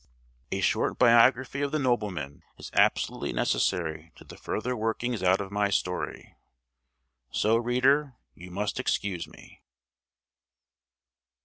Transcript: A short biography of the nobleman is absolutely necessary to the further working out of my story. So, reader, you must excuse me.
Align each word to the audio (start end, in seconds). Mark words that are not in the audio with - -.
A 0.51 0.61
short 0.61 0.97
biography 0.97 1.61
of 1.61 1.71
the 1.71 1.77
nobleman 1.77 2.41
is 2.57 2.71
absolutely 2.73 3.33
necessary 3.33 4.11
to 4.15 4.23
the 4.23 4.35
further 4.35 4.75
working 4.75 5.13
out 5.23 5.39
of 5.39 5.51
my 5.51 5.69
story. 5.69 6.35
So, 7.29 7.55
reader, 7.57 8.15
you 8.33 8.49
must 8.49 8.79
excuse 8.79 9.27
me. 9.27 9.61